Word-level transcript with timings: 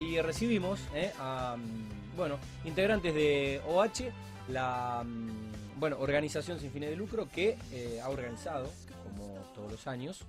Y 0.00 0.20
recibimos 0.20 0.78
eh, 0.94 1.10
a 1.18 1.56
mm, 1.56 2.16
bueno, 2.18 2.36
integrantes 2.66 3.14
de 3.14 3.62
OH, 3.66 4.12
la 4.50 5.02
mm, 5.02 5.78
bueno, 5.80 5.96
organización 5.98 6.60
sin 6.60 6.70
fines 6.70 6.90
de 6.90 6.96
lucro 6.96 7.26
que 7.34 7.56
eh, 7.72 7.98
ha 8.02 8.10
organizado, 8.10 8.70
como 9.04 9.38
todos 9.54 9.72
los 9.72 9.86
años, 9.86 10.20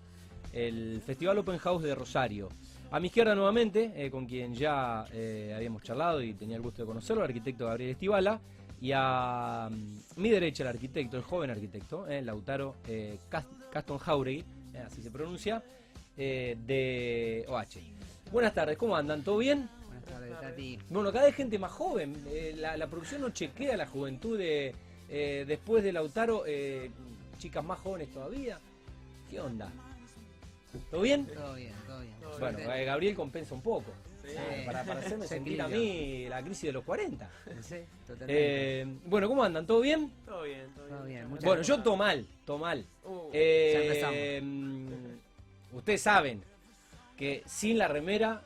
el 0.53 1.01
Festival 1.05 1.39
Open 1.39 1.57
House 1.57 1.83
de 1.83 1.93
Rosario. 1.95 2.47
A 2.91 3.01
mi 3.01 3.07
izquierda 3.07 3.35
nuevamente, 3.35 3.91
eh, 3.93 4.09
con 4.09 4.25
quien 4.25 4.55
ya 4.55 5.01
habíamos 5.01 5.84
charlado 5.84 6.21
y 6.23 6.34
tenía 6.34 6.55
el 6.55 6.61
gusto 6.61 6.84
de 6.84 6.88
conocerlo, 6.88 7.23
el 7.23 7.29
arquitecto 7.29 7.65
Gabriel 7.65 7.91
Estivala, 7.91 8.39
y 8.79 8.93
a 8.95 9.68
mm, 9.70 10.21
mi 10.21 10.29
derecha 10.29 10.63
el 10.63 10.70
arquitecto, 10.70 11.18
el 11.18 11.23
joven 11.23 11.49
arquitecto, 11.49 12.07
Lautaro 12.23 12.75
Cas- 13.29 13.45
Caston 13.70 13.97
Jauregui, 13.97 14.45
así 14.86 15.02
se 15.02 15.11
pronuncia, 15.11 15.61
de 16.15 17.45
OH. 17.49 17.81
Buenas 18.32 18.54
tardes, 18.54 18.78
¿cómo 18.78 18.96
andan? 18.96 19.23
¿Todo 19.23 19.38
bien? 19.38 19.70
Buenas 19.88 20.05
tardes, 20.05 20.39
Tati. 20.41 20.80
Bueno, 20.89 21.12
cada 21.12 21.25
vez 21.25 21.36
gente 21.36 21.57
más 21.57 21.71
joven. 21.71 22.15
eh, 22.29 22.54
la, 22.57 22.78
la 22.78 22.88
producción 22.88 23.21
no 23.21 23.29
chequea 23.29 23.78
la 23.78 23.88
juventud 23.88 24.38
de 24.38 24.74
eh, 25.10 25.46
después 25.47 25.84
de 25.84 25.93
Lautaro, 25.93 26.43
eh, 26.46 26.92
chicas 27.39 27.64
más 27.64 27.79
jóvenes 27.79 28.11
todavía. 28.14 28.60
¿Qué 29.29 29.39
onda? 29.39 29.71
¿Todo 30.92 31.01
bien? 31.01 31.25
Todo 31.28 31.56
bien, 31.56 31.74
todo 31.87 32.02
bien. 32.02 32.14
Todo 32.22 32.39
Bueno, 32.39 32.59
eh, 32.59 32.86
Gabriel 32.86 33.16
compensa 33.16 33.56
un 33.56 33.61
poco. 33.61 33.92
Sí. 34.25 34.34
para, 34.66 34.84
para 34.84 35.00
hacerme 35.06 35.23
Se 35.25 35.36
sentir 35.36 35.62
a 35.62 35.70
mí 35.70 36.28
la 36.28 36.42
crisis 36.44 36.64
de 36.64 36.72
los 36.73 36.84
40. 36.84 37.30
Sí, 37.62 37.75
totalmente. 38.06 38.25
Eh, 38.81 38.86
bueno, 39.06 39.30
¿cómo 39.30 39.44
andan? 39.44 39.66
¿Todo 39.66 39.80
bien? 39.80 40.12
Todo 40.25 40.44
bien, 40.44 40.67
todo 40.75 40.86
bien. 40.86 40.98
Todo 40.98 41.06
bien, 41.06 41.30
muchas 41.30 41.45
Bueno, 41.45 41.62
yo 41.62 41.75
gracias. 41.75 41.84
to 41.86 41.95
mal, 41.95 42.28
to 42.45 42.58
mal. 42.58 42.86
Uh, 43.06 43.30
Eh, 43.31 44.42
mm, 44.44 44.88
ustedes 45.78 46.02
saben 46.02 46.44
que 47.17 47.44
sin 47.45 47.78
la 47.78 47.88
remera 47.88 48.44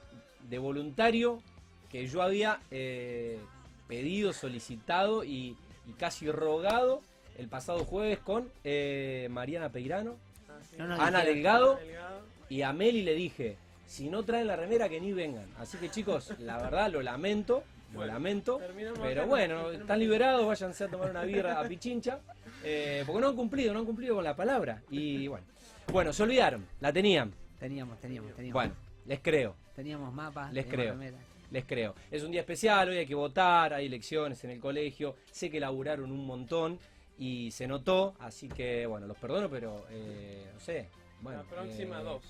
de 0.49 0.57
voluntario 0.57 1.41
que 1.89 2.07
yo 2.07 2.21
había 2.21 2.59
eh, 2.71 3.39
pedido, 3.87 4.33
solicitado 4.33 5.23
y, 5.23 5.57
y 5.87 5.93
casi 5.97 6.31
rogado 6.31 7.01
el 7.37 7.47
pasado 7.47 7.83
jueves 7.85 8.19
con 8.19 8.49
eh, 8.63 9.27
Mariana 9.31 9.69
Peirano 9.69 10.15
ah, 10.49 10.53
sí. 10.69 10.75
No, 10.77 10.87
no, 10.87 10.95
Ana 11.01 11.23
Delgado 11.23 11.75
Delgado. 11.75 12.21
y 12.49 12.61
a 12.61 12.71
Meli 12.73 13.01
le 13.01 13.13
dije, 13.15 13.57
si 13.87 14.09
no 14.09 14.23
traen 14.23 14.47
la 14.47 14.55
remera 14.55 14.87
que 14.87 15.01
ni 15.01 15.11
vengan. 15.11 15.45
Así 15.59 15.77
que 15.77 15.89
chicos, 15.89 16.33
la 16.39 16.57
verdad 16.61 16.89
lo 16.91 17.01
lamento, 17.01 17.63
lo 17.91 17.97
Bueno, 17.99 18.13
lamento. 18.13 18.61
Pero 19.01 19.27
bueno, 19.27 19.71
están 19.71 19.99
liberados, 19.99 20.45
váyanse 20.45 20.85
a 20.85 20.87
tomar 20.87 21.09
una 21.09 21.23
birra 21.23 21.59
a 21.59 21.67
Pichincha. 21.67 22.19
eh, 22.63 23.03
porque 23.05 23.21
no 23.21 23.27
han 23.29 23.35
cumplido, 23.35 23.73
no 23.73 23.79
han 23.79 23.85
cumplido 23.85 24.15
con 24.15 24.23
la 24.23 24.35
palabra. 24.35 24.81
Y 24.89 25.27
bueno, 25.27 25.45
bueno, 25.91 26.13
se 26.13 26.23
olvidaron, 26.23 26.65
la 26.79 26.93
tenían. 26.93 27.33
Teníamos, 27.61 27.99
teníamos, 27.99 28.33
teníamos. 28.33 28.53
Bueno, 28.53 28.73
les 29.05 29.19
creo, 29.19 29.55
Teníamos 29.75 30.11
mapas. 30.11 30.51
Les 30.51 30.65
teníamos 30.65 30.83
creo. 30.83 30.93
remeras. 30.93 31.21
les 31.51 31.65
creo. 31.65 31.95
Es 32.09 32.23
un 32.23 32.31
día 32.31 32.41
especial, 32.41 32.89
hoy 32.89 32.97
hay 32.97 33.05
que 33.05 33.13
votar, 33.13 33.71
hay 33.71 33.85
elecciones 33.85 34.43
en 34.43 34.49
el 34.49 34.59
colegio. 34.59 35.15
Sé 35.31 35.51
que 35.51 35.59
laburaron 35.59 36.11
un 36.11 36.25
montón 36.25 36.79
y 37.19 37.51
se 37.51 37.67
notó, 37.67 38.15
así 38.19 38.49
que 38.49 38.87
bueno, 38.87 39.05
los 39.05 39.15
perdono, 39.15 39.47
pero 39.47 39.85
eh, 39.91 40.49
no 40.51 40.59
sé. 40.59 40.87
Bueno, 41.21 41.43
la 41.43 41.49
próxima 41.49 42.01
eh, 42.01 42.03
dos. 42.03 42.23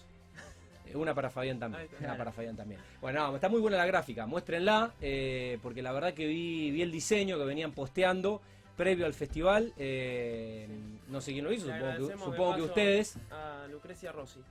Una 0.95 1.15
para 1.15 1.29
Fabián 1.29 1.57
también. 1.57 1.87
Una 2.01 2.17
para 2.17 2.33
Fabián 2.33 2.57
también. 2.57 2.81
Bueno, 2.99 3.29
no, 3.29 3.35
está 3.35 3.47
muy 3.47 3.61
buena 3.61 3.77
la 3.77 3.85
gráfica. 3.85 4.25
Muéstrenla, 4.25 4.91
eh, 4.99 5.59
porque 5.63 5.81
la 5.81 5.93
verdad 5.93 6.13
que 6.13 6.27
vi, 6.27 6.71
vi 6.71 6.81
el 6.81 6.91
diseño 6.91 7.37
que 7.37 7.45
venían 7.45 7.71
posteando 7.71 8.41
previo 8.75 9.05
al 9.05 9.13
festival. 9.13 9.71
eh, 9.77 10.67
no 11.07 11.21
sé 11.21 11.31
quién 11.31 11.45
lo 11.45 11.53
hizo, 11.53 11.67
Le 11.67 11.73
supongo, 11.73 12.17
que, 12.17 12.17
supongo 12.25 12.55
que 12.55 12.61
ustedes. 12.63 13.17
A 13.31 13.65
Lucrecia 13.71 14.11
Rossi. 14.11 14.41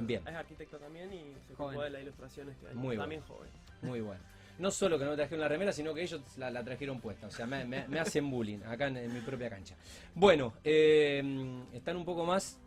Bien. 0.00 0.22
Es 0.26 0.34
arquitecta 0.34 0.78
también 0.78 1.12
y 1.12 1.34
se 1.46 1.54
Joven. 1.54 1.70
ocupó 1.76 1.82
de 1.84 1.90
las 1.90 2.02
ilustraciones 2.02 2.56
que 2.58 2.68
hay. 2.68 2.74
Muy 2.74 2.96
También 2.96 3.20
joven. 3.22 3.50
Muy 3.82 4.00
bueno. 4.00 4.20
No 4.58 4.70
solo 4.72 4.98
que 4.98 5.04
no 5.04 5.10
me 5.12 5.16
trajeron 5.16 5.40
la 5.40 5.48
remera, 5.48 5.72
sino 5.72 5.94
que 5.94 6.02
ellos 6.02 6.20
la, 6.36 6.50
la 6.50 6.64
trajeron 6.64 7.00
puesta. 7.00 7.28
O 7.28 7.30
sea, 7.30 7.46
me, 7.46 7.64
me- 7.64 7.86
me 7.86 8.00
hacen 8.00 8.28
bullying 8.28 8.58
acá 8.66 8.88
en, 8.88 8.96
en 8.96 9.12
mi 9.14 9.20
propia 9.20 9.48
cancha. 9.48 9.76
Bueno, 10.14 10.54
eh, 10.64 11.22
están 11.72 11.96
un 11.96 12.04
poco 12.04 12.24
más 12.26 12.58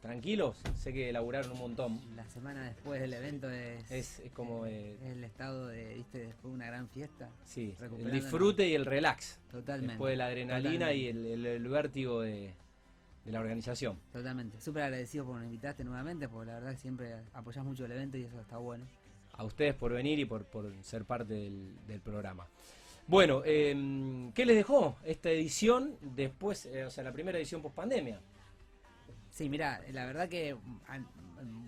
tranquilos. 0.00 0.56
Sé 0.76 0.92
que 0.92 1.08
elaboraron 1.10 1.50
un 1.50 1.58
montón. 1.58 2.00
La 2.14 2.24
semana 2.28 2.62
después 2.64 3.00
del 3.00 3.12
evento 3.12 3.50
es, 3.50 3.90
Es, 3.90 4.20
es 4.20 4.30
como, 4.30 4.66
eh, 4.66 4.96
es 5.02 5.16
el 5.16 5.24
estado 5.24 5.66
de, 5.66 5.94
viste, 5.94 6.18
después 6.18 6.44
de 6.44 6.50
una 6.54 6.66
gran 6.66 6.88
fiesta. 6.88 7.28
sí, 7.44 7.74
el 7.98 8.12
disfrute 8.12 8.68
y 8.68 8.74
el 8.76 8.84
relax. 8.86 9.40
Totalmente. 9.50 9.94
Después 9.94 10.12
de 10.12 10.16
la 10.18 10.26
adrenalina 10.26 10.86
Totalmente. 10.90 10.96
y 10.96 11.08
el, 11.08 11.26
el- 11.26 11.46
el 11.46 11.68
vértigo 11.68 12.20
de, 12.20 12.54
de 13.26 13.32
la 13.32 13.40
organización. 13.40 13.98
Totalmente. 14.12 14.60
Súper 14.60 14.84
agradecido 14.84 15.24
por 15.26 15.34
que 15.34 15.40
nos 15.40 15.46
invitaste 15.46 15.84
nuevamente, 15.84 16.28
porque 16.28 16.46
la 16.46 16.54
verdad 16.54 16.70
que 16.70 16.78
siempre 16.78 17.16
apoyás 17.34 17.64
mucho 17.64 17.84
el 17.84 17.92
evento 17.92 18.16
y 18.16 18.24
eso 18.24 18.40
está 18.40 18.56
bueno. 18.58 18.86
A 19.32 19.44
ustedes 19.44 19.74
por 19.74 19.92
venir 19.92 20.18
y 20.18 20.24
por, 20.24 20.44
por 20.44 20.72
ser 20.82 21.04
parte 21.04 21.34
del, 21.34 21.76
del 21.86 22.00
programa. 22.00 22.46
Bueno, 23.08 23.42
eh, 23.44 24.30
¿qué 24.34 24.46
les 24.46 24.56
dejó 24.56 24.96
esta 25.04 25.30
edición 25.30 25.96
después, 26.00 26.66
eh, 26.66 26.84
o 26.84 26.90
sea, 26.90 27.04
la 27.04 27.12
primera 27.12 27.36
edición 27.36 27.62
post 27.62 27.76
pandemia? 27.76 28.20
Sí, 29.30 29.48
mira, 29.48 29.80
la 29.92 30.06
verdad 30.06 30.28
que 30.28 30.56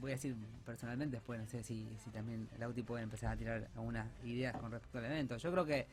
voy 0.01 0.13
a 0.13 0.15
decir 0.15 0.35
personalmente, 0.65 1.17
después 1.17 1.39
no 1.39 1.47
sé 1.47 1.63
si, 1.63 1.89
si 2.03 2.11
también 2.11 2.49
Lauti 2.59 2.83
puede 2.83 3.03
empezar 3.03 3.33
a 3.33 3.37
tirar 3.37 3.69
algunas 3.75 4.07
ideas 4.25 4.57
con 4.57 4.71
respecto 4.71 4.99
al 4.99 5.05
evento. 5.05 5.37
Yo 5.37 5.53
creo 5.53 5.65
que 5.65 5.87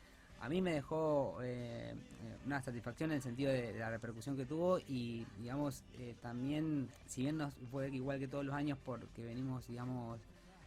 a 0.46 0.50
mí 0.50 0.62
me 0.62 0.74
dejó 0.74 1.40
eh, 1.42 1.92
eh, 1.94 2.38
una 2.46 2.62
satisfacción 2.62 3.10
en 3.10 3.16
el 3.18 3.22
sentido 3.24 3.52
de, 3.52 3.74
de 3.74 3.80
la 3.80 3.90
repercusión 3.90 4.38
que 4.38 4.46
tuvo 4.46 4.78
y, 4.78 5.26
digamos, 5.40 5.84
eh, 5.98 6.14
también, 6.22 6.88
si 7.08 7.22
bien 7.24 7.38
nos 7.38 7.56
fue 7.72 7.90
igual 7.90 8.20
que 8.20 8.28
todos 8.28 8.46
los 8.46 8.54
años 8.54 8.78
porque 8.86 9.24
venimos, 9.24 9.66
digamos, 9.68 10.20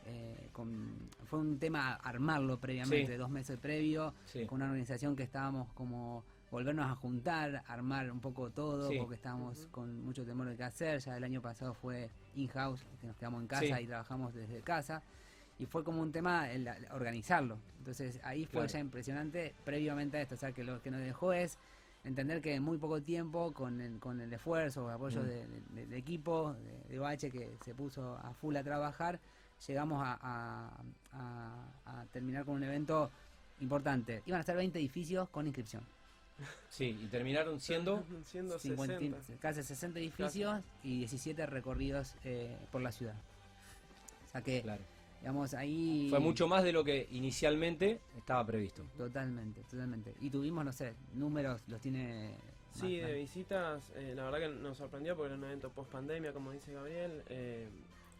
eh, 0.06 0.48
con, 0.52 0.94
fue 1.26 1.38
un 1.38 1.58
tema 1.60 1.94
armarlo 1.94 2.58
previamente, 2.58 3.12
Sí. 3.12 3.18
dos 3.18 3.30
meses 3.30 3.56
previo, 3.58 4.14
Sí. 4.26 4.46
con 4.46 4.56
una 4.56 4.66
organización 4.66 5.14
que 5.14 5.22
estábamos 5.22 5.72
como 5.74 6.24
volvernos 6.50 6.90
a 6.90 6.96
juntar, 6.96 7.62
armar 7.68 8.10
un 8.10 8.20
poco 8.20 8.50
todo, 8.50 8.90
Sí. 8.90 8.96
porque 8.98 9.14
estábamos 9.14 9.68
con 9.70 10.02
mucho 10.04 10.24
temor 10.24 10.48
de 10.48 10.56
qué 10.56 10.64
hacer. 10.64 10.98
Ya 11.00 11.16
el 11.16 11.22
año 11.22 11.40
pasado 11.40 11.72
fue 11.74 12.10
in-house, 12.34 12.84
que 13.00 13.06
nos 13.06 13.16
quedamos 13.16 13.42
en 13.42 13.46
casa 13.48 13.80
y 13.80 13.86
trabajamos 13.86 14.34
desde 14.34 14.60
casa. 14.62 15.02
Y 15.58 15.66
fue 15.66 15.82
como 15.84 16.00
un 16.02 16.12
tema 16.12 16.50
el, 16.50 16.66
el 16.68 16.86
organizarlo. 16.92 17.58
Entonces 17.78 18.20
ahí 18.22 18.44
fue 18.44 18.60
Claro. 18.62 18.68
ya 18.68 18.78
impresionante 18.80 19.54
previamente 19.64 20.16
a 20.18 20.22
esto. 20.22 20.34
O 20.34 20.38
sea, 20.38 20.52
que 20.52 20.62
lo 20.64 20.80
que 20.82 20.90
nos 20.90 21.00
dejó 21.00 21.32
es 21.32 21.58
entender 22.04 22.40
que 22.40 22.54
en 22.54 22.62
muy 22.62 22.78
poco 22.78 23.02
tiempo, 23.02 23.52
con 23.52 23.80
el, 23.80 23.98
con 23.98 24.20
el 24.20 24.32
esfuerzo, 24.32 24.88
el 24.88 24.94
apoyo 24.94 25.20
Mm. 25.22 25.26
de- 25.26 25.46
de- 25.46 25.86
del 25.86 25.92
equipo, 25.94 26.54
de, 26.54 26.92
de 26.92 27.00
OH 27.00 27.30
que 27.30 27.50
se 27.64 27.74
puso 27.74 28.16
a 28.18 28.32
full 28.34 28.54
a 28.56 28.62
trabajar, 28.62 29.18
llegamos 29.66 30.00
a, 30.00 30.16
a- 30.22 30.82
a- 31.12 32.00
a 32.00 32.04
terminar 32.12 32.44
con 32.44 32.54
un 32.54 32.62
evento 32.62 33.10
importante. 33.60 34.22
Iban 34.26 34.40
a 34.40 34.44
ser 34.44 34.56
20 34.56 34.78
edificios 34.78 35.28
con 35.30 35.46
inscripción. 35.46 35.82
Sí, 36.68 36.96
y 37.02 37.06
terminaron 37.08 37.58
siendo... 37.58 38.04
Siendo 38.24 38.60
50 38.60 39.00
60. 39.00 39.40
casi 39.40 39.64
60 39.64 39.98
edificios 39.98 40.62
y 40.84 40.98
17 40.98 41.46
recorridos 41.46 42.14
eh, 42.22 42.56
por 42.70 42.80
la 42.80 42.92
ciudad. 42.92 43.16
O 44.26 44.30
sea 44.30 44.40
que, 44.42 44.62
Claro. 44.62 44.82
Digamos, 45.20 45.54
ahí... 45.54 46.08
Fue 46.10 46.20
mucho 46.20 46.46
más 46.48 46.62
de 46.64 46.72
lo 46.72 46.84
que 46.84 47.08
inicialmente 47.10 48.00
estaba 48.16 48.44
previsto. 48.46 48.84
Totalmente, 48.96 49.62
totalmente. 49.64 50.14
Y 50.20 50.30
tuvimos, 50.30 50.64
no 50.64 50.72
sé, 50.72 50.94
números, 51.14 51.62
los 51.68 51.80
tiene... 51.80 52.34
Sí, 52.72 52.98
más- 53.00 53.08
de 53.08 53.14
visitas, 53.14 53.90
eh, 53.96 54.12
la 54.14 54.24
verdad 54.24 54.38
que 54.40 54.48
nos 54.48 54.76
sorprendió 54.76 55.16
porque 55.16 55.28
era 55.28 55.36
un 55.38 55.44
evento 55.44 55.70
post 55.70 55.90
pandemia, 55.90 56.32
como 56.32 56.52
dice 56.52 56.72
Gabriel, 56.72 57.22
eh, 57.28 57.68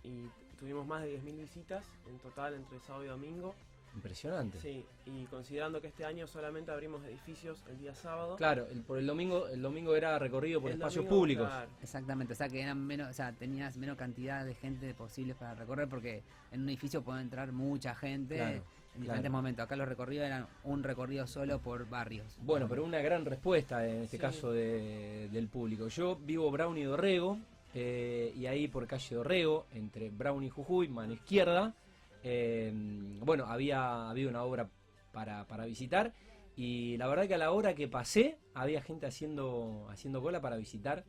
y 0.02 0.26
tuvimos 0.58 0.86
más 0.86 1.02
de 1.02 1.20
10.000 1.20 1.36
visitas 1.36 1.84
en 2.08 2.18
total 2.18 2.54
entre 2.54 2.80
sábado 2.80 3.04
y 3.04 3.08
domingo. 3.08 3.54
Impresionante. 3.94 4.58
Sí, 4.60 4.84
y 5.06 5.24
considerando 5.26 5.80
que 5.80 5.88
este 5.88 6.04
año 6.04 6.26
solamente 6.26 6.70
abrimos 6.70 7.02
edificios 7.04 7.64
el 7.68 7.78
día 7.78 7.94
sábado. 7.94 8.36
Claro, 8.36 8.66
el, 8.70 8.82
por 8.82 8.98
el 8.98 9.06
domingo, 9.06 9.48
el 9.48 9.60
domingo 9.62 9.94
era 9.96 10.18
recorrido 10.18 10.60
por 10.60 10.70
el 10.70 10.76
espacios 10.76 11.04
domingo, 11.04 11.20
públicos. 11.20 11.48
claro, 11.48 11.70
Exactamente, 11.82 12.32
o 12.32 12.36
sea 12.36 12.48
que 12.48 12.62
eran 12.62 12.78
menos, 12.86 13.08
o 13.08 13.12
sea, 13.12 13.32
tenías 13.32 13.76
menos 13.76 13.96
cantidad 13.96 14.44
de 14.44 14.54
gente 14.54 14.94
posible 14.94 15.34
para 15.34 15.54
recorrer 15.54 15.88
porque 15.88 16.22
en 16.52 16.62
un 16.62 16.68
edificio 16.68 17.02
puede 17.02 17.22
entrar 17.22 17.50
mucha 17.52 17.94
gente 17.94 18.36
Claro, 18.36 18.50
en 18.94 19.00
diferentes 19.00 19.30
claro. 19.30 19.32
momentos. 19.32 19.64
Acá 19.64 19.76
los 19.76 19.88
recorridos 19.88 20.26
eran 20.26 20.46
un 20.64 20.82
recorrido 20.82 21.26
solo 21.26 21.58
por 21.60 21.88
barrios. 21.88 22.38
Bueno, 22.42 22.66
pero 22.68 22.84
una 22.84 23.00
gran 23.00 23.24
respuesta 23.24 23.86
en 23.88 24.02
este 24.02 24.16
Sí. 24.16 24.20
caso 24.20 24.52
de- 24.52 25.28
del 25.32 25.48
público. 25.48 25.88
Yo 25.88 26.16
vivo 26.16 26.50
Brown 26.50 26.76
y 26.78 26.84
Dorrego, 26.84 27.38
eh, 27.74 28.32
y 28.36 28.46
ahí 28.46 28.68
por 28.68 28.86
calle 28.86 29.16
Dorrego, 29.16 29.66
entre 29.72 30.10
Brown 30.10 30.42
y 30.44 30.50
Jujuy, 30.50 30.88
mano 30.88 31.12
izquierda, 31.14 31.74
eh, 32.22 32.72
bueno, 33.20 33.44
había 33.46 34.08
habido 34.10 34.30
una 34.30 34.42
obra 34.44 34.68
para, 35.12 35.46
para 35.46 35.64
visitar, 35.66 36.12
y 36.56 36.96
la 36.96 37.06
verdad 37.06 37.26
que 37.28 37.34
a 37.34 37.38
la 37.38 37.52
hora 37.52 37.74
que 37.74 37.88
pasé, 37.88 38.38
había 38.54 38.82
gente 38.82 39.06
haciendo, 39.06 39.86
haciendo 39.90 40.20
cola 40.20 40.40
para 40.40 40.56
visitar 40.56 41.04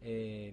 eh, 0.00 0.52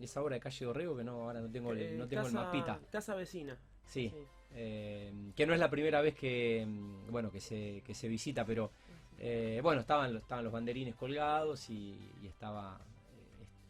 esa 0.00 0.22
obra 0.22 0.34
de 0.34 0.40
calle 0.40 0.64
Dorrego, 0.64 0.96
que 0.96 1.04
no, 1.04 1.24
ahora 1.24 1.40
no 1.40 1.50
tengo, 1.50 1.72
el, 1.72 1.78
Eh, 1.78 1.94
no 1.98 2.06
tengo 2.08 2.22
casa, 2.24 2.28
el 2.40 2.44
mapita. 2.46 2.80
Casa 2.90 3.14
vecina. 3.14 3.56
Sí, 3.84 4.12
eh, 4.52 5.12
que 5.34 5.46
no 5.46 5.54
es 5.54 5.60
la 5.60 5.70
primera 5.70 6.00
vez 6.00 6.14
que, 6.14 6.66
bueno, 7.10 7.30
que, 7.30 7.40
se, 7.40 7.82
que 7.84 7.94
se 7.94 8.08
visita, 8.08 8.44
pero 8.44 8.70
eh, 9.18 9.60
bueno, 9.62 9.80
estaban, 9.80 10.12
los- 10.12 10.22
estaban 10.22 10.44
los 10.44 10.52
banderines 10.52 10.94
colgados 10.94 11.70
y, 11.70 12.10
y 12.22 12.26
estaba, 12.26 12.80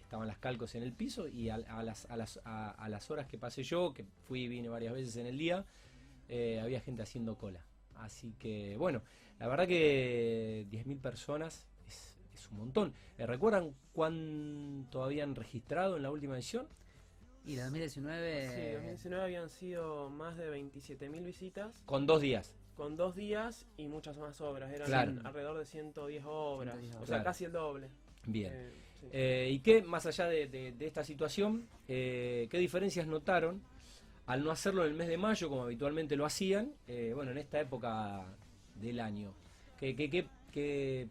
estaban 0.06 0.28
las 0.28 0.38
calcos 0.38 0.74
en 0.76 0.82
el 0.84 0.92
piso 0.92 1.26
y 1.26 1.48
a, 1.48 1.56
a 1.56 1.82
las, 1.82 2.06
a, 2.08 2.16
las, 2.16 2.40
a, 2.44 2.70
a 2.70 2.88
las 2.88 3.10
horas 3.10 3.26
que 3.26 3.38
pasé 3.38 3.62
yo, 3.64 3.92
que 3.92 4.04
fui 4.26 4.44
y 4.44 4.48
vine 4.48 4.68
varias 4.68 4.94
veces 4.94 5.16
en 5.16 5.26
el 5.26 5.36
día, 5.36 5.64
eh, 6.28 6.60
había 6.60 6.80
gente 6.80 7.02
haciendo 7.02 7.36
cola. 7.36 7.60
Así 7.96 8.32
que, 8.38 8.76
bueno, 8.76 9.02
la 9.40 9.48
verdad 9.48 9.66
que 9.66 10.66
10.000 10.70 11.00
personas 11.00 11.66
es, 11.88 12.18
es 12.34 12.48
un 12.50 12.58
montón. 12.58 12.94
Eh, 13.18 13.26
¿Recuerdan 13.26 13.74
cuánto 13.92 15.02
habían 15.02 15.34
registrado 15.34 15.96
en 15.96 16.02
la 16.04 16.10
última 16.10 16.34
edición? 16.36 16.68
Y 17.44 17.56
la 17.56 17.64
2019... 17.64 18.48
Sí, 18.48 18.72
2019 18.74 19.24
habían 19.24 19.48
sido 19.48 20.08
más 20.10 20.36
de 20.36 20.50
27.000 20.52 21.24
visitas. 21.24 21.82
Con 21.84 22.06
dos 22.06 22.20
días. 22.20 22.52
Con 22.76 22.96
dos 22.96 23.14
días 23.16 23.66
y 23.76 23.88
muchas 23.88 24.18
más 24.18 24.40
obras. 24.40 24.72
Eran 24.72 24.86
Claro. 24.86 25.12
alrededor 25.24 25.58
de 25.58 25.64
110 25.64 26.24
obras. 26.26 26.74
110 26.78 26.94
O 26.94 26.96
obras. 26.98 27.08
sea, 27.08 27.16
Claro. 27.16 27.24
casi 27.24 27.44
el 27.44 27.52
doble. 27.52 27.88
Bien. 28.26 28.52
Eh, 28.54 28.72
sí. 29.00 29.06
Eh, 29.12 29.48
¿Y 29.52 29.58
qué, 29.60 29.82
más 29.82 30.06
allá 30.06 30.26
de, 30.26 30.46
de- 30.48 30.72
de 30.72 30.86
esta 30.86 31.04
situación, 31.04 31.66
eh, 31.88 32.48
qué 32.50 32.58
diferencias 32.58 33.06
notaron 33.06 33.62
al 34.26 34.42
no 34.42 34.50
hacerlo 34.50 34.84
en 34.84 34.90
el 34.92 34.96
mes 34.96 35.08
de 35.08 35.16
mayo 35.18 35.48
como 35.48 35.62
habitualmente 35.62 36.16
lo 36.16 36.24
hacían, 36.26 36.72
eh, 36.88 37.12
bueno, 37.14 37.30
en 37.30 37.38
esta 37.38 37.60
época 37.60 38.24
del 38.74 38.98
año? 39.00 39.32
¿Qué, 39.78 39.94
qué, 39.94 40.10
qué, 40.10 40.26
qué- 40.52 41.08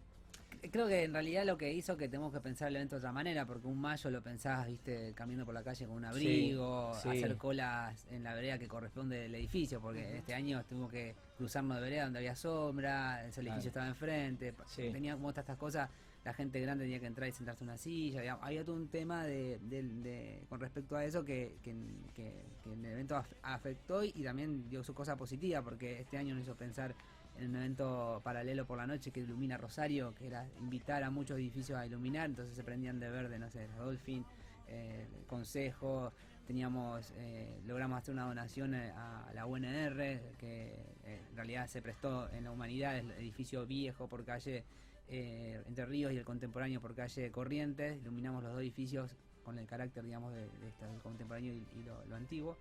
Creo 0.71 0.87
que 0.87 1.03
en 1.03 1.13
realidad 1.13 1.45
lo 1.45 1.59
que 1.59 1.71
hizo 1.71 1.95
que 1.95 2.07
tenemos 2.09 2.33
que 2.33 2.39
pensar 2.39 2.69
el 2.69 2.77
evento 2.77 2.95
de 2.95 2.99
otra 2.99 3.11
manera, 3.11 3.45
porque 3.45 3.67
un 3.67 3.79
mayo 3.79 4.09
lo 4.09 4.23
pensás, 4.23 4.65
viste, 4.67 5.13
caminando 5.13 5.45
por 5.45 5.53
la 5.53 5.61
calle 5.61 5.85
con 5.85 5.95
un 5.97 6.05
abrigo, 6.05 6.91
sí. 7.03 7.09
hacer 7.09 7.37
colas 7.37 8.07
en 8.09 8.23
la 8.23 8.33
vereda 8.33 8.57
que 8.57 8.67
corresponde 8.67 9.15
del 9.19 9.35
edificio, 9.35 9.79
porque 9.79 10.17
este 10.17 10.33
año 10.33 10.63
tuvimos 10.67 10.91
que 10.91 11.13
cruzarnos 11.37 11.75
de 11.77 11.83
vereda 11.83 12.05
donde 12.05 12.17
había 12.19 12.35
sombra, 12.35 13.27
ese 13.27 13.41
edificio 13.41 13.43
Claro. 13.43 13.67
estaba 13.67 13.87
enfrente, 13.89 14.55
Sí. 14.65 14.89
tenía 14.91 15.13
como 15.13 15.29
todas 15.31 15.43
estas 15.43 15.57
cosas, 15.57 15.89
la 16.25 16.33
gente 16.33 16.59
grande 16.59 16.85
tenía 16.85 16.99
que 16.99 17.05
entrar 17.05 17.29
y 17.29 17.31
sentarse 17.31 17.63
en 17.63 17.69
una 17.69 17.77
silla, 17.77 18.39
había, 18.41 18.65
todo 18.65 18.75
un 18.75 18.87
tema 18.89 19.23
de, 19.25 20.43
con 20.49 20.59
respecto 20.59 20.95
a 20.95 21.05
eso 21.05 21.23
que, 21.23 21.57
que, 21.61 21.71
el 21.71 22.85
evento 22.85 23.15
af- 23.15 23.27
afectó 23.43 24.03
y 24.03 24.23
también 24.23 24.67
dio 24.67 24.83
su 24.83 24.95
cosa 24.95 25.15
positiva, 25.15 25.61
porque 25.61 25.99
este 26.01 26.17
año 26.17 26.33
nos 26.33 26.43
hizo 26.43 26.55
pensar 26.55 26.95
en 27.37 27.51
un 27.51 27.57
evento 27.57 28.21
paralelo 28.23 28.65
por 28.65 28.77
la 28.77 28.87
noche 28.87 29.11
que 29.11 29.19
ilumina 29.19 29.57
Rosario, 29.57 30.15
que 30.15 30.25
era 30.25 30.47
invitar 30.59 31.03
a 31.03 31.11
muchos 31.11 31.37
edificios 31.37 31.77
a 31.77 31.85
iluminar, 31.85 32.25
entonces 32.27 32.55
se 32.55 32.63
prendían 32.63 32.99
de 32.99 33.09
verde, 33.09 33.37
no 33.37 33.49
sé, 33.51 33.67
Dolphin, 33.77 34.25
eh, 34.67 35.05
Consejo, 35.27 36.11
teníamos, 36.47 37.13
eh, 37.17 37.61
logramos 37.67 37.99
hacer 37.99 38.13
una 38.15 38.25
donación 38.25 38.73
eh, 38.73 38.91
a 38.95 39.31
la 39.35 39.45
UNR, 39.45 40.21
que 40.39 40.73
eh, 41.03 41.21
en 41.29 41.35
realidad 41.35 41.67
se 41.67 41.83
prestó 41.83 42.31
en 42.31 42.45
la 42.45 42.51
humanidad, 42.51 42.97
el 42.97 43.11
edificio 43.11 43.67
viejo 43.67 44.07
por 44.07 44.25
calle 44.25 44.63
eh, 45.09 45.61
Entre 45.67 45.85
Ríos 45.85 46.11
y 46.11 46.17
el 46.17 46.25
contemporáneo 46.25 46.81
por 46.81 46.95
calle 46.95 47.31
Corrientes, 47.31 47.97
iluminamos 48.01 48.43
los 48.43 48.53
dos 48.53 48.61
edificios 48.61 49.11
con 49.43 49.59
el 49.59 49.65
carácter, 49.67 50.03
digamos, 50.03 50.33
de, 50.33 50.41
de 50.41 50.87
del 50.91 51.01
contemporáneo 51.03 51.53
y, 51.53 51.57
y 51.79 51.83
lo, 51.83 52.03
lo 52.05 52.15
antiguo. 52.15 52.57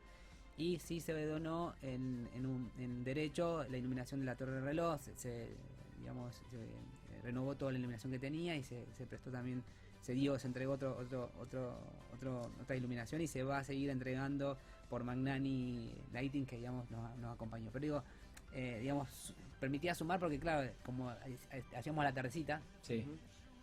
Y 0.57 0.79
sí 0.79 1.01
se 1.01 1.13
donó 1.27 1.75
en, 1.83 2.29
en, 2.37 2.47
un, 2.47 2.71
en 2.79 3.03
derecho 3.03 3.65
la 3.71 3.77
iluminación 3.77 4.21
de 4.21 4.27
la 4.27 4.37
torre 4.37 4.53
de 4.53 4.61
reloj, 4.61 5.01
se, 5.01 5.17
se, 5.17 5.49
digamos, 5.99 6.35
se 6.51 6.59
eh, 6.59 7.23
renovó 7.23 7.57
toda 7.57 7.73
la 7.73 7.79
iluminación 7.79 8.13
que 8.13 8.19
tenía 8.19 8.55
y 8.55 8.63
se, 8.63 8.85
se 8.97 9.07
prestó 9.07 9.31
también, 9.31 9.65
se 10.03 10.13
dio, 10.13 10.39
se 10.39 10.47
entregó 10.47 10.75
otro, 10.75 10.97
otro, 10.97 11.31
otro, 11.41 11.77
otro, 12.13 12.51
otra 12.61 12.77
iluminación 12.77 13.21
y 13.23 13.27
se 13.27 13.43
va 13.43 13.59
a 13.59 13.65
seguir 13.65 13.91
entregando 13.91 14.57
por 14.91 15.03
Magnani 15.03 15.91
Lighting 16.13 16.47
que 16.47 16.59
digamos 16.59 16.89
nos, 16.91 17.17
nos 17.19 17.35
acompañó. 17.35 17.71
Pero 17.73 17.83
digo, 17.83 18.03
eh, 18.55 18.79
digamos, 18.81 19.35
permitía 19.65 19.95
sumar 19.95 20.21
porque 20.21 20.39
claro, 20.39 20.71
como 20.85 21.11
hacíamos 21.75 22.05
la 22.05 22.13
tardecita, 22.13 22.61
sí, 22.83 23.07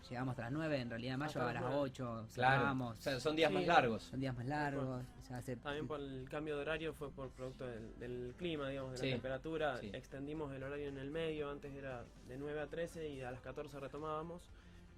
llegamos 0.09 0.31
hasta 0.31 0.43
las 0.43 0.51
9, 0.51 0.81
en 0.81 0.89
realidad 0.89 1.13
en 1.13 1.19
mayo 1.19 1.41
a 1.41 1.45
las 1.45 1.53
las 1.53 1.63
9. 1.63 1.75
8, 1.77 2.27
claro. 2.33 2.85
O 2.87 2.95
sea, 2.95 3.19
son 3.19 3.35
días 3.35 3.49
Sí. 3.51 3.55
más 3.55 3.67
largos. 3.67 4.03
son 4.03 4.19
días 4.19 4.35
más 4.35 4.45
largos, 4.47 4.83
o 5.21 5.23
sea, 5.23 5.41
se- 5.43 5.55
También 5.57 5.87
por 5.87 5.99
el 5.99 6.27
cambio 6.27 6.55
de 6.55 6.61
horario 6.63 6.93
fue 6.93 7.11
por 7.11 7.29
producto 7.29 7.67
del, 7.67 7.99
del 7.99 8.33
clima, 8.35 8.67
digamos, 8.69 8.93
de 8.93 8.97
Sí, 8.97 9.05
la 9.05 9.11
temperatura. 9.13 9.77
sí. 9.77 9.91
Extendimos 9.93 10.51
el 10.53 10.63
horario 10.63 10.89
en 10.89 10.97
el 10.97 11.11
medio, 11.11 11.51
antes 11.51 11.71
era 11.75 12.03
de 12.27 12.37
9 12.39 12.61
a 12.61 12.67
13 12.67 13.07
y 13.09 13.21
a 13.21 13.29
las 13.29 13.41
14 13.41 13.79
retomábamos. 13.79 14.41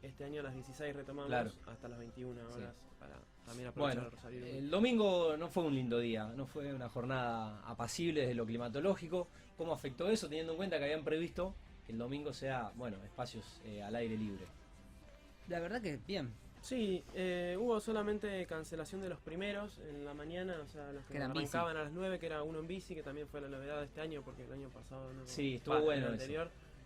Este 0.03 0.25
año 0.25 0.41
a 0.41 0.43
las 0.43 0.53
16 0.53 0.95
retomamos 0.95 1.29
Claro. 1.29 1.51
hasta 1.65 1.87
las 1.87 1.97
21 1.97 2.41
Sí. 2.49 2.57
horas 2.57 2.75
para 2.99 3.15
también 3.45 3.69
aprovechar 3.69 3.95
Bueno, 3.95 4.01
el 4.09 4.11
Rosario. 4.11 4.45
el 4.45 4.69
domingo 4.69 5.37
no 5.37 5.47
fue 5.49 5.63
un 5.63 5.73
lindo 5.75 5.97
día, 5.99 6.25
no 6.35 6.45
fue 6.45 6.73
una 6.73 6.89
jornada 6.89 7.61
apacible 7.65 8.21
desde 8.21 8.35
lo 8.35 8.45
climatológico. 8.45 9.27
¿Cómo 9.57 9.73
afectó 9.73 10.09
eso 10.09 10.27
teniendo 10.27 10.53
en 10.53 10.57
cuenta 10.57 10.77
que 10.77 10.83
habían 10.85 11.03
previsto 11.03 11.55
que 11.85 11.93
el 11.93 11.97
domingo 11.97 12.33
sea, 12.33 12.71
bueno, 12.75 12.97
espacios 13.03 13.61
eh, 13.65 13.81
al 13.81 13.95
aire 13.95 14.17
libre? 14.17 14.45
la 15.49 15.59
verdad 15.59 15.81
que 15.81 15.97
bien, 16.07 16.33
Sí, 16.61 17.03
eh, 17.13 17.57
hubo 17.59 17.77
solamente 17.81 18.45
cancelación 18.45 19.01
de 19.01 19.09
los 19.09 19.19
primeros 19.19 19.79
en 19.79 20.05
la 20.05 20.13
mañana, 20.13 20.55
o 20.63 20.67
sea, 20.69 20.93
los 20.93 21.03
que 21.03 21.11
Que 21.15 21.19
bici. 21.19 21.25
arrancaban 21.57 21.75
a 21.75 21.83
las 21.83 21.91
9, 21.91 22.19
que 22.19 22.25
era 22.27 22.41
uno 22.41 22.59
en 22.59 22.67
bici, 22.67 22.95
que 22.95 23.03
también 23.03 23.27
fue 23.27 23.41
la 23.41 23.49
novedad 23.49 23.79
de 23.79 23.85
este 23.87 23.99
año, 23.99 24.21
porque 24.23 24.45
el 24.45 24.53
año 24.53 24.69
pasado 24.69 25.11
no. 25.11 25.27
Sí, 25.27 25.55
estuvo 25.55 25.81
bueno 25.81 26.07
El 26.07 26.13
eso. 26.13 26.25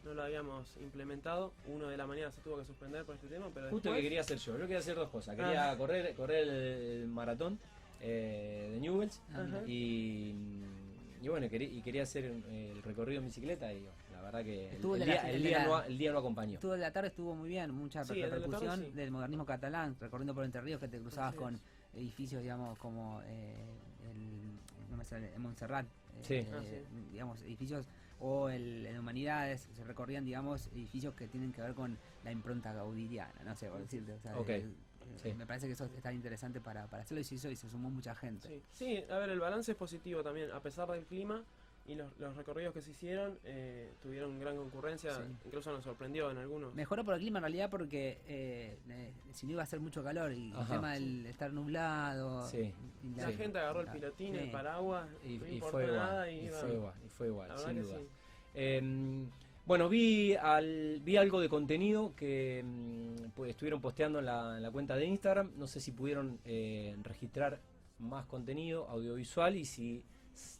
No 0.03 0.13
lo 0.13 0.23
habíamos 0.23 0.77
implementado. 0.77 1.53
Uno 1.67 1.87
de 1.87 1.97
la 1.97 2.07
mañana 2.07 2.31
se 2.31 2.41
tuvo 2.41 2.57
que 2.57 2.65
suspender 2.65 3.03
por 3.05 3.15
este 3.15 3.27
tema, 3.27 3.47
pero 3.53 3.69
Justo 3.69 3.89
después, 3.89 3.97
que 3.97 4.03
quería 4.03 4.21
hacer 4.21 4.37
yo, 4.37 4.53
yo 4.53 4.61
quería 4.61 4.79
hacer 4.79 4.95
dos 4.95 5.09
cosas. 5.09 5.35
Quería 5.35 5.71
Ah. 5.71 5.77
correr, 5.77 6.13
correr 6.15 6.47
el, 6.47 7.07
maratón 7.07 7.59
eh, 8.01 8.71
de 8.73 8.79
Newells. 8.79 9.21
Ajá. 9.33 9.61
y, 9.67 10.33
y 11.21 11.27
bueno, 11.29 11.49
quería, 11.49 11.67
y 11.67 11.81
quería 11.81 12.03
hacer 12.03 12.25
el 12.25 12.81
recorrido 12.83 13.19
en 13.21 13.25
bicicleta 13.27 13.73
y 13.73 13.83
la 14.13 14.21
verdad 14.21 14.43
que 14.43 14.69
el, 14.69 14.75
Estuvo 14.75 14.95
el 14.95 15.01
el 15.03 15.07
de 15.07 15.15
la- 15.15 15.21
día, 15.23 15.31
el 15.31 15.43
día 15.43 15.57
la- 15.59 15.65
no, 15.65 15.83
el 15.83 15.97
día 15.97 16.11
no 16.11 16.19
acompañó. 16.19 16.53
Estuvo 16.55 16.71
de 16.73 16.77
la 16.79 16.91
tarde, 16.91 17.07
estuvo 17.09 17.35
muy 17.35 17.49
bien, 17.49 17.71
mucha 17.73 18.03
Sí, 18.03 18.13
el 18.13 18.15
de 18.17 18.21
la 18.23 18.29
tarde 18.29 18.45
repercusión 18.45 18.85
sí. 18.85 18.91
del 18.91 19.11
modernismo 19.11 19.45
catalán, 19.45 19.95
recorriendo 19.99 20.33
por 20.35 20.45
Entre 20.45 20.61
Ríos, 20.61 20.79
que 20.79 20.87
te 20.87 20.99
cruzabas 20.99 21.33
con 21.35 21.55
es. 21.55 21.61
edificios, 21.95 22.41
digamos, 22.41 22.77
como 22.77 23.21
eh, 23.25 23.55
el, 24.11 24.91
no 24.91 24.97
me 24.97 25.03
sale, 25.05 25.33
en 25.33 25.41
Montserrat, 25.41 25.85
eh, 25.85 25.89
Sí. 26.21 26.33
eh, 26.35 26.47
Ah, 26.53 26.61
sí. 26.63 27.07
digamos, 27.11 27.41
edificios, 27.41 27.85
o 28.19 28.49
el, 28.49 28.85
en 28.85 28.99
Humanidades, 28.99 29.67
se 29.73 29.83
recorrían, 29.83 30.25
digamos, 30.25 30.67
edificios 30.67 31.13
que 31.13 31.27
tienen 31.27 31.51
que 31.51 31.61
ver 31.61 31.73
con 31.73 31.97
la 32.23 32.31
impronta 32.31 32.73
gaudidiana, 32.73 33.43
no 33.43 33.55
sé, 33.55 33.69
por 33.69 33.79
decirte. 33.79 34.13
O 34.13 34.19
sea, 34.19 34.37
Ok, 34.37 34.49
eh, 34.49 34.65
sí. 35.21 35.33
Me 35.33 35.45
parece 35.45 35.67
que 35.67 35.73
eso 35.73 35.85
es 35.85 36.01
tan 36.01 36.15
interesante 36.15 36.59
para, 36.59 36.87
para 36.87 37.03
hacerlo 37.03 37.21
y 37.21 37.23
se 37.23 37.35
hizo 37.35 37.49
y 37.49 37.55
se 37.55 37.69
sumó 37.69 37.89
mucha 37.89 38.15
gente. 38.15 38.47
Sí. 38.47 38.63
sí, 38.73 39.11
a 39.11 39.17
ver, 39.19 39.29
el 39.29 39.39
balance 39.39 39.71
es 39.71 39.77
positivo 39.77 40.23
también, 40.23 40.51
a 40.51 40.61
pesar 40.61 40.89
del 40.91 41.05
clima 41.05 41.43
y 41.87 41.95
los, 41.95 42.11
los 42.19 42.35
recorridos 42.35 42.73
que 42.73 42.81
se 42.81 42.91
hicieron 42.91 43.39
eh, 43.45 43.93
tuvieron 44.03 44.37
gran 44.39 44.57
concurrencia, 44.57 45.13
Sí. 45.15 45.21
incluso 45.45 45.71
nos 45.71 45.83
sorprendió 45.83 46.29
en 46.29 46.37
algunos. 46.37 46.75
Mejoró 46.75 47.05
por 47.05 47.13
el 47.13 47.21
clima 47.21 47.39
en 47.39 47.43
realidad 47.43 47.69
porque 47.69 48.19
eh, 48.27 48.77
eh, 48.89 49.11
si 49.31 49.45
no 49.45 49.53
iba 49.53 49.61
a 49.61 49.63
hacer 49.63 49.79
mucho 49.79 50.03
calor 50.03 50.33
y 50.33 50.51
el 50.51 50.57
Ajá. 50.57 50.73
tema 50.75 50.93
del 50.95 51.25
estar 51.25 51.53
nublado. 51.53 52.45
Sí. 52.49 52.73
y 53.03 53.15
La 53.19 53.27
Sí. 53.27 53.33
gente 53.37 53.57
agarró 53.59 53.79
el 53.81 53.85
la- 53.87 53.93
pilotín, 53.93 54.33
sí. 54.33 54.39
el 54.39 54.51
paraguas, 54.51 55.07
Y, 55.23 55.37
no 55.37 55.47
y 55.47 55.59
fue 55.61 55.83
igual, 55.85 55.95
nada 55.95 56.29
y 56.31 56.45
y, 56.45 56.49
fue 56.49 56.59
bueno, 56.61 56.73
igual, 56.75 56.93
y 57.05 57.09
fue 57.09 57.27
igual, 57.27 57.49
la 57.49 57.57
sin 57.57 57.81
duda. 57.81 57.97
sí. 57.97 58.07
Eh, 58.53 59.25
bueno, 59.65 59.89
vi 59.89 60.33
al, 60.35 60.99
vi 61.03 61.17
algo 61.17 61.39
de 61.41 61.49
contenido 61.49 62.13
que 62.15 62.63
mm, 62.65 63.29
pues, 63.35 63.51
estuvieron 63.51 63.81
posteando 63.81 64.19
en 64.19 64.25
la, 64.25 64.57
en 64.57 64.63
la 64.63 64.71
cuenta 64.71 64.95
de 64.95 65.05
Instagram. 65.05 65.51
No 65.57 65.67
sé 65.67 65.79
si 65.81 65.91
pudieron 65.91 66.39
eh, 66.45 66.95
registrar 67.03 67.59
más 67.99 68.25
contenido 68.27 68.87
audiovisual 68.89 69.55
y 69.57 69.65
si 69.65 70.03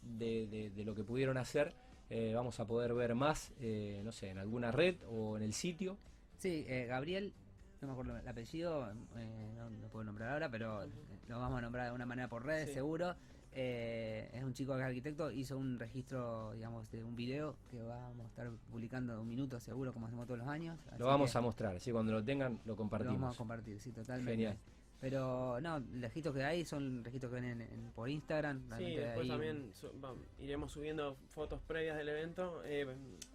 de, 0.02 0.46
de- 0.46 0.70
de 0.70 0.84
lo 0.84 0.94
que 0.94 1.04
pudieron 1.04 1.36
hacer 1.36 1.74
eh, 2.10 2.32
vamos 2.34 2.58
a 2.58 2.66
poder 2.66 2.94
ver 2.94 3.14
más, 3.14 3.52
eh, 3.60 4.00
no 4.02 4.12
sé, 4.12 4.30
en 4.30 4.38
alguna 4.38 4.72
red 4.72 4.96
o 5.10 5.36
en 5.36 5.42
el 5.42 5.52
sitio. 5.52 5.98
Sí, 6.38 6.64
eh, 6.66 6.86
Gabriel, 6.86 7.34
no 7.82 7.88
me 7.88 7.92
acuerdo 7.92 8.16
el 8.16 8.26
apellido, 8.26 8.90
eh, 9.16 9.52
no 9.56 9.68
lo 9.68 9.88
puedo 9.88 10.04
nombrar 10.04 10.32
ahora, 10.32 10.50
pero 10.50 10.86
lo 11.28 11.38
vamos 11.38 11.58
a 11.58 11.60
nombrar 11.60 11.82
de 11.84 11.88
alguna 11.88 12.06
manera 12.06 12.26
por 12.28 12.46
redes, 12.46 12.68
Sí. 12.68 12.74
seguro. 12.74 13.14
Eh, 13.52 14.30
es 14.32 14.42
un 14.44 14.52
chico 14.54 14.74
que 14.74 14.80
es 14.80 14.86
arquitecto, 14.86 15.30
hizo 15.30 15.58
un 15.58 15.78
registro, 15.78 16.52
digamos, 16.52 16.88
de 16.90 17.02
un 17.04 17.16
video 17.16 17.56
que 17.70 17.82
vamos 17.82 18.24
a 18.24 18.28
estar 18.28 18.50
publicando 18.70 19.14
de 19.14 19.20
un 19.20 19.28
minuto 19.28 19.58
seguro, 19.60 19.92
como 19.92 20.06
hacemos 20.06 20.26
todos 20.26 20.38
los 20.38 20.48
años. 20.48 20.78
Lo 20.98 21.06
vamos 21.06 21.34
a 21.36 21.40
mostrar, 21.40 21.76
así 21.76 21.90
cuando 21.92 22.12
lo 22.12 22.22
tengan 22.24 22.54
lo 22.64 22.72
Lo 22.72 22.76
compartimos. 22.76 23.20
vamos 23.20 23.36
a 23.36 23.38
compartir, 23.38 23.80
sí, 23.80 23.90
totalmente. 23.92 24.32
Genial. 24.32 24.56
Pero 25.00 25.60
no, 25.60 25.78
los 25.78 26.00
registros 26.00 26.34
que 26.34 26.42
hay 26.42 26.64
son 26.64 27.04
registros 27.04 27.30
que 27.32 27.40
ven 27.40 27.44
en- 27.44 27.60
en- 27.62 27.90
por 27.94 28.08
Instagram. 28.08 28.62
Sí, 28.78 28.96
después 28.96 29.24
ahí- 29.24 29.28
también 29.28 29.70
su- 29.72 29.92
iremos 30.40 30.72
subiendo 30.72 31.16
fotos 31.28 31.60
previas 31.68 31.96
del 31.96 32.08
evento, 32.08 32.62
eh, 32.64 32.84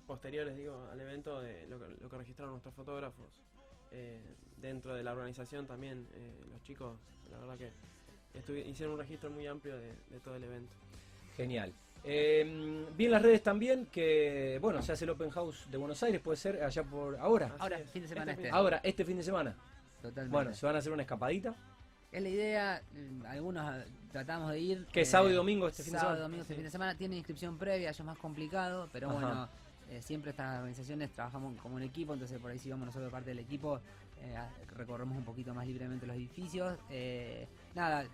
posteriores 0.05 0.57
digo, 0.57 0.87
al 0.91 0.99
evento 0.99 1.39
de 1.41 1.65
lo 1.67 1.79
que, 1.79 1.85
lo 2.01 2.09
que 2.09 2.17
registraron 2.17 2.51
nuestros 2.53 2.75
fotógrafos. 2.75 3.27
Eh, 3.91 4.19
dentro 4.57 4.93
de 4.95 5.03
la 5.03 5.13
organización 5.13 5.65
también 5.67 6.05
eh, 6.15 6.31
los 6.51 6.61
chicos, 6.63 6.97
la 7.31 7.37
verdad 7.37 7.57
que 7.57 7.71
hicieron 8.69 8.95
un 8.95 8.99
registro 8.99 9.29
muy 9.29 9.45
amplio 9.47 9.77
de, 9.77 9.93
de 10.09 10.19
todo 10.19 10.35
el 10.35 10.43
evento. 10.43 10.75
Genial. 11.37 11.71
Eh, 12.05 12.85
vi 12.97 13.05
en 13.05 13.11
las 13.11 13.21
redes 13.21 13.41
también 13.41 13.85
que, 13.85 14.57
bueno, 14.61 14.81
se 14.81 14.91
hace 14.91 15.05
el 15.05 15.11
Open 15.11 15.29
House 15.29 15.65
de 15.71 15.77
Buenos 15.77 16.01
Aires, 16.03 16.19
puede 16.19 16.35
ser 16.35 16.61
allá 16.61 16.83
por 16.83 17.15
ahora. 17.17 17.45
Así 17.47 17.55
Ahora, 17.59 17.79
es. 17.79 17.89
fin 17.89 18.01
de 18.01 18.07
semana 18.09 18.31
Este 18.31 18.41
este. 18.41 18.49
fin- 18.51 18.55
Ahora, 18.55 18.81
este 18.83 19.05
fin 19.05 19.17
de 19.17 19.23
semana. 19.23 19.55
Totalmente. 20.03 20.31
Bueno, 20.35 20.53
se 20.53 20.65
van 20.65 20.75
a 20.75 20.79
hacer 20.79 20.91
una 20.91 21.01
escapadita. 21.03 21.55
Es 22.11 22.21
la 22.21 22.29
idea, 22.29 22.83
mm, 22.93 23.25
algunos 23.25 23.63
ah, 23.65 23.83
tratamos 24.11 24.51
de 24.51 24.59
ir. 24.59 24.85
¿Qué, 24.91 25.05
sábado 25.05 25.31
y 25.31 25.33
domingo 25.33 25.67
este 25.67 25.81
fin 25.83 25.93
de 25.93 25.99
sábado 25.99 26.15
y 26.15 26.17
semana? 26.17 26.23
domingo 26.27 26.41
este 26.43 26.53
Sí. 26.53 26.57
fin 26.57 26.65
de 26.65 26.69
semana. 26.71 26.95
Tiene 26.95 27.15
inscripción 27.15 27.57
previa, 27.57 27.89
eso 27.89 28.03
es 28.03 28.07
más 28.07 28.17
complicado, 28.17 28.89
pero 28.91 29.09
Ajá. 29.09 29.15
bueno, 29.19 29.49
eh, 29.89 30.01
siempre 30.01 30.31
estas 30.31 30.57
organizaciones 30.59 31.09
trabajamos 31.11 31.59
como 31.61 31.75
un 31.75 31.83
equipo, 31.83 32.13
entonces 32.13 32.37
por 32.39 32.51
ahí 32.51 32.59
si 32.59 32.69
vamos 32.69 32.85
nosotros 32.87 33.11
parte 33.11 33.29
del 33.29 33.39
equipo, 33.39 33.79
eh, 34.19 34.35
recorremos 34.75 35.17
un 35.17 35.23
poquito 35.23 35.53
más 35.55 35.65
libremente 35.65 36.05
los 36.05 36.15
edificios. 36.17 36.77
Eh, 36.89 37.47
nada, 37.73 38.05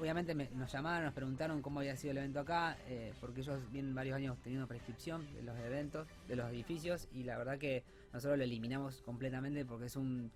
obviamente 0.00 0.34
me- 0.34 0.48
nos 0.50 0.72
llamaron, 0.72 1.04
nos 1.04 1.12
preguntaron 1.14 1.60
cómo 1.60 1.80
había 1.80 1.96
sido 1.96 2.12
el 2.12 2.18
evento 2.18 2.38
acá, 2.40 2.78
eh, 2.86 3.12
porque 3.20 3.40
ellos 3.42 3.60
vienen 3.70 3.94
varios 3.94 4.16
años 4.16 4.38
teniendo 4.42 4.66
prescripción 4.68 5.26
de 5.34 5.42
los 5.42 5.58
eventos, 5.58 6.06
de 6.28 6.36
los 6.36 6.48
edificios, 6.50 7.08
y 7.12 7.24
la 7.24 7.36
verdad 7.36 7.58
que 7.58 7.82
nosotros 8.14 8.38
lo 8.38 8.44
eliminamos 8.44 9.02
completamente 9.02 9.64
porque 9.66 9.86
es 9.86 9.96
un 9.96 10.30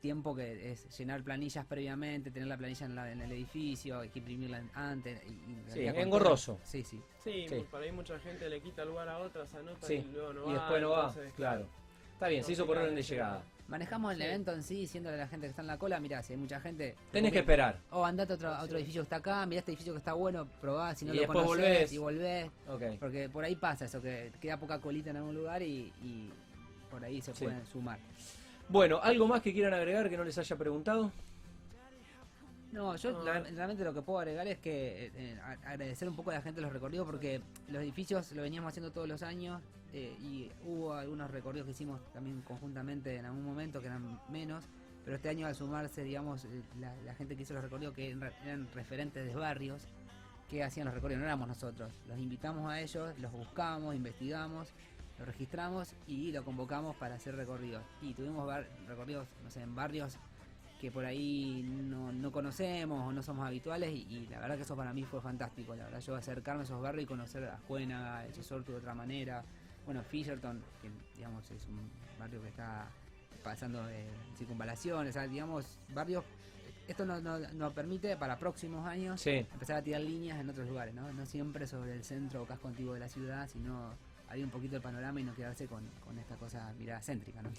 tiempo 0.00 0.34
que 0.34 0.72
es 0.72 0.86
llenar 0.98 1.22
planillas 1.22 1.64
previamente, 1.66 2.30
tener 2.30 2.48
la 2.48 2.56
planilla 2.56 2.86
en, 2.86 2.94
la- 2.94 3.10
en 3.12 3.20
el 3.22 3.32
edificio, 3.32 4.00
hay 4.00 4.08
que 4.10 4.18
imprimirla 4.20 4.62
antes. 4.74 5.20
Y, 5.26 5.30
y 5.30 5.64
Sí, 5.72 5.86
engorroso. 5.86 6.58
Sí, 6.64 6.82
sí. 6.82 7.00
Sí, 7.24 7.46
Sí. 7.48 7.64
por 7.70 7.82
ahí 7.82 7.90
mucha 7.92 8.18
gente 8.18 8.48
le 8.48 8.60
quita 8.60 8.84
lugar 8.84 9.08
a 9.08 9.18
otras, 9.18 9.52
anota 9.54 9.86
Sí, 9.86 9.94
y 9.94 10.12
luego 10.12 10.32
no 10.32 10.42
y 10.44 10.46
va. 10.46 10.60
después 10.60 10.82
no 10.82 10.90
va, 10.90 11.08
entonces, 11.08 11.32
claro. 11.34 11.66
Está 12.14 12.28
bien, 12.28 12.44
se 12.44 12.52
hizo 12.52 12.66
por 12.66 12.76
orden 12.76 12.94
de 12.94 13.02
llegada. 13.02 13.42
Manejamos 13.68 14.12
el 14.12 14.18
Sí. 14.18 14.24
evento 14.24 14.52
en 14.52 14.62
sí, 14.64 14.74
diciéndole 14.80 15.14
a 15.16 15.20
la 15.20 15.28
gente 15.28 15.46
que 15.46 15.50
está 15.50 15.62
en 15.62 15.68
la 15.68 15.78
cola, 15.78 16.00
mira, 16.00 16.22
si 16.22 16.32
hay 16.32 16.38
mucha 16.38 16.60
gente... 16.60 16.96
Tenés 17.12 17.32
que 17.32 17.38
esperar. 17.38 17.78
O 17.92 18.04
andate 18.04 18.32
a 18.32 18.36
otro, 18.36 18.48
a 18.48 18.62
otro 18.62 18.76
edificio 18.76 19.00
que 19.02 19.04
está 19.04 19.16
acá, 19.16 19.46
mirá 19.46 19.60
este 19.60 19.70
edificio 19.70 19.92
que 19.94 19.98
está 20.00 20.12
bueno, 20.12 20.46
probá, 20.60 20.94
si 20.94 21.04
no 21.04 21.12
Y 21.14 21.16
lo 21.16 21.20
después 21.22 21.38
conocés, 21.46 21.64
volvés. 21.64 21.92
y 21.92 21.98
volvés. 21.98 22.50
Ok. 22.68 22.82
Porque 22.98 23.28
por 23.30 23.44
ahí 23.44 23.54
pasa 23.56 23.84
eso, 23.86 24.02
que 24.02 24.32
queda 24.40 24.58
poca 24.58 24.80
colita 24.80 25.10
en 25.10 25.16
algún 25.18 25.36
lugar 25.36 25.62
y, 25.62 25.92
y 26.02 26.30
por 26.90 27.02
ahí 27.04 27.20
se 27.22 27.32
Sí. 27.32 27.44
pueden 27.44 27.64
sumar. 27.64 27.98
Bueno, 28.70 29.00
¿algo 29.02 29.26
más 29.26 29.42
que 29.42 29.52
quieran 29.52 29.74
agregar 29.74 30.08
que 30.08 30.16
no 30.16 30.24
les 30.24 30.38
haya 30.38 30.56
preguntado? 30.56 31.10
No, 32.72 32.94
yo 32.94 33.10
No, 33.12 33.24
la- 33.24 33.40
realmente 33.40 33.82
lo 33.84 33.92
que 33.92 34.00
puedo 34.02 34.20
agregar 34.20 34.46
es 34.46 34.58
que 34.58 35.06
eh, 35.06 35.12
eh, 35.16 35.38
agradecer 35.64 36.08
un 36.08 36.14
poco 36.14 36.30
a 36.30 36.34
la 36.34 36.42
gente 36.42 36.60
los 36.60 36.72
recorridos 36.72 37.04
porque 37.04 37.40
los 37.68 37.82
edificios 37.82 38.30
lo 38.30 38.42
veníamos 38.42 38.68
haciendo 38.68 38.92
todos 38.92 39.08
los 39.08 39.22
años 39.24 39.60
eh, 39.92 40.14
y 40.20 40.48
hubo 40.64 40.94
algunos 40.94 41.28
recorridos 41.32 41.66
que 41.66 41.72
hicimos 41.72 42.00
también 42.12 42.42
conjuntamente 42.42 43.16
en 43.16 43.24
algún 43.24 43.44
momento 43.44 43.80
que 43.80 43.88
eran 43.88 44.20
menos, 44.30 44.62
pero 45.04 45.16
este 45.16 45.28
año 45.28 45.48
al 45.48 45.56
sumarse, 45.56 46.04
digamos, 46.04 46.46
la, 46.78 46.94
la 47.04 47.14
gente 47.16 47.34
que 47.36 47.42
hizo 47.42 47.54
los 47.54 47.64
recorridos 47.64 47.92
que 47.92 48.10
eran, 48.10 48.30
eran 48.44 48.68
referentes 48.72 49.26
de 49.26 49.34
barrios 49.34 49.82
que 50.48 50.62
hacían 50.62 50.84
los 50.86 50.94
recorridos, 50.94 51.20
no 51.20 51.26
éramos 51.26 51.48
nosotros, 51.48 51.92
los 52.06 52.18
invitamos 52.18 52.70
a 52.70 52.80
ellos, 52.80 53.18
los 53.18 53.32
buscamos, 53.32 53.96
investigamos, 53.96 54.68
los 55.20 55.28
registramos 55.28 55.94
y 56.06 56.32
lo 56.32 56.42
convocamos 56.44 56.96
para 56.96 57.14
hacer 57.14 57.36
recorridos. 57.36 57.82
Y 58.02 58.14
tuvimos 58.14 58.46
bar- 58.46 58.66
recorridos, 58.88 59.28
no 59.44 59.50
sé, 59.50 59.62
en 59.62 59.74
barrios 59.74 60.16
que 60.80 60.90
por 60.90 61.04
ahí 61.04 61.62
no, 61.62 62.10
no 62.10 62.32
conocemos 62.32 63.06
o 63.06 63.12
no 63.12 63.22
somos 63.22 63.46
habituales 63.46 63.90
y, 63.92 64.06
y 64.08 64.26
la 64.30 64.40
verdad 64.40 64.56
que 64.56 64.62
eso 64.62 64.74
para 64.74 64.94
mí 64.94 65.04
fue 65.04 65.20
fantástico, 65.20 65.74
la 65.76 65.84
verdad 65.84 66.00
yo 66.00 66.16
acercarme 66.16 66.62
a 66.62 66.64
esos 66.64 66.80
barrios 66.80 67.04
y 67.04 67.06
conocer 67.06 67.44
a 67.44 67.58
Juena, 67.68 68.24
Echesortu 68.26 68.72
de 68.72 68.78
otra 68.78 68.94
manera, 68.94 69.44
bueno, 69.84 70.02
Fisherton, 70.02 70.62
que 70.80 70.90
digamos 71.16 71.50
es 71.50 71.66
un 71.66 71.90
barrio 72.18 72.40
que 72.40 72.48
está 72.48 72.88
pasando 73.44 73.84
de 73.84 74.06
o 75.08 75.12
sea, 75.12 75.26
digamos, 75.26 75.78
barrios, 75.92 76.24
esto 76.88 77.04
nos 77.04 77.22
no, 77.22 77.38
nos 77.38 77.74
permite 77.74 78.16
para 78.16 78.38
próximos 78.38 78.86
años 78.86 79.20
Sí. 79.20 79.46
empezar 79.52 79.76
a 79.76 79.82
tirar 79.82 80.00
líneas 80.00 80.40
en 80.40 80.48
otros 80.48 80.66
lugares, 80.66 80.94
¿no? 80.94 81.12
No 81.12 81.26
siempre 81.26 81.66
sobre 81.66 81.92
el 81.92 82.04
centro 82.04 82.42
o 82.42 82.46
casco 82.46 82.68
antiguo 82.68 82.94
de 82.94 83.00
la 83.00 83.08
ciudad, 83.10 83.46
sino 83.48 83.92
abrir 84.30 84.44
un 84.44 84.50
poquito 84.50 84.76
el 84.76 84.82
panorama 84.82 85.20
y 85.20 85.24
no 85.24 85.34
quedarse 85.34 85.66
con, 85.66 85.82
con 86.06 86.16
esta 86.18 86.36
cosa 86.36 86.72
mirada 86.78 87.02
céntrica, 87.02 87.42
¿no? 87.42 87.50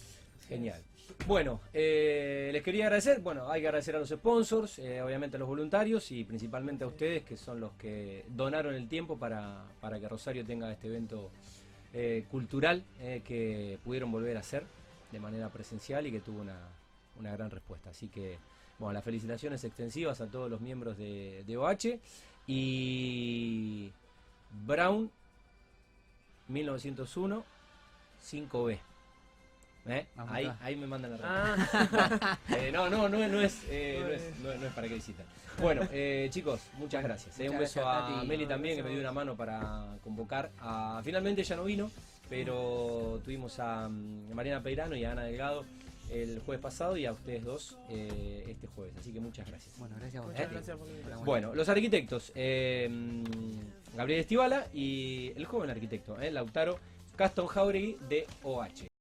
Genial. 0.47 0.81
Bueno, 1.27 1.61
eh, 1.73 2.49
les 2.51 2.63
quería 2.63 2.85
agradecer, 2.85 3.19
bueno, 3.19 3.49
hay 3.49 3.61
que 3.61 3.67
agradecer 3.67 3.95
a 3.95 3.99
los 3.99 4.09
sponsors, 4.09 4.79
eh, 4.79 5.01
obviamente 5.01 5.35
a 5.35 5.39
los 5.39 5.47
voluntarios 5.47 6.11
y 6.11 6.23
principalmente 6.23 6.85
a 6.85 6.87
ustedes 6.87 7.23
que 7.23 7.35
son 7.37 7.59
los 7.59 7.73
que 7.73 8.25
donaron 8.29 8.73
el 8.73 8.87
tiempo 8.87 9.17
para, 9.17 9.65
para 9.81 9.99
que 9.99 10.07
Rosario 10.07 10.45
tenga 10.45 10.71
este 10.71 10.87
evento 10.87 11.29
eh, 11.93 12.25
cultural 12.31 12.83
que 13.25 13.77
pudieron 13.83 14.11
volver 14.11 14.37
a 14.37 14.39
hacer 14.39 14.63
de 15.11 15.19
manera 15.19 15.49
presencial 15.49 16.07
y 16.07 16.11
que 16.11 16.21
tuvo 16.21 16.41
una, 16.41 16.57
una 17.19 17.31
gran 17.33 17.51
respuesta. 17.51 17.89
Así 17.89 18.07
que, 18.07 18.37
bueno, 18.79 18.93
las 18.93 19.03
felicitaciones 19.03 19.63
extensivas 19.65 20.21
a 20.21 20.27
todos 20.27 20.49
los 20.49 20.61
miembros 20.61 20.97
de 20.97 21.57
OH 21.57 21.99
y 22.47 23.91
Brown 24.65 25.11
1901 26.51 27.43
5B. 28.29 28.77
¿Eh? 29.88 30.05
Ahí, 30.62 30.75
me 30.75 30.86
mandan 30.86 31.20
la 31.20 31.20
Ah, 31.24 32.38
eh, 32.55 32.70
no, 32.72 32.88
no, 32.88 33.10
no, 33.10 33.17
es- 33.24 33.31
no 33.31 33.41
es, 33.41 33.62
eh, 33.67 33.98
no, 34.00 34.08
es, 34.10 34.39
no 34.43 34.51
es- 34.51 34.60
no 34.60 34.67
es 34.67 34.74
para 34.74 34.88
que 34.88 34.93
visiten. 34.93 35.25
Bueno, 35.60 35.81
eh, 35.91 36.27
chicos, 36.31 36.62
muchas 36.77 37.03
gracias. 37.03 37.39
eh. 37.39 37.50
un 37.50 37.58
beso 37.58 37.81
gracias, 37.81 38.22
a. 38.22 38.24
Meli 38.24 38.46
también, 38.46 38.77
que 38.77 38.84
me 38.84 38.91
dio 38.91 39.00
una 39.00 39.12
mano 39.12 39.36
para 39.36 39.96
convocar. 40.03 40.51
A, 40.60 41.01
finalmente 41.03 41.41
ella 41.41 41.55
no 41.55 41.63
vino, 41.63 41.89
pero 42.29 43.20
tuvimos 43.25 43.60
a 43.60 43.89
mm, 43.89 44.34
Mariana 44.34 44.62
Peirano 44.62 44.96
y 44.96 45.03
a 45.03 45.13
Ana 45.13 45.24
Delgado 45.24 45.65
el 46.12 46.41
jueves 46.46 46.62
pasado 46.62 46.96
y 46.98 47.05
a 47.05 47.13
ustedes 47.13 47.43
dos 47.43 47.77
eh, 47.89 48.46
este 48.50 48.67
jueves. 48.67 48.93
Así 49.00 49.12
que 49.12 49.20
muchas 49.20 49.48
gracias. 49.48 49.77
Bueno, 49.79 49.96
gracias 50.00 50.22
a 50.24 50.25
vos. 50.27 50.36
gracias 50.36 50.77
por. 50.77 51.25
Bueno, 51.25 51.55
los 51.55 51.67
arquitectos, 51.70 52.31
eh, 52.36 52.88
mm, 52.91 53.80
Gabriel 53.93 54.21
Estivala 54.21 54.67
y 54.74 55.33
el 55.36 55.45
joven 55.45 55.69
arquitecto, 55.69 56.19
eh, 56.19 56.31
Lautaro 56.31 56.79
Caston 57.15 57.48
Jauregui 57.48 57.98
de 58.07 58.25
OH. 58.43 58.89